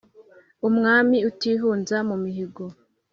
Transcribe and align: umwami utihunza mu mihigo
umwami 0.67 1.17
utihunza 1.29 1.97
mu 2.09 2.15
mihigo 2.23 2.63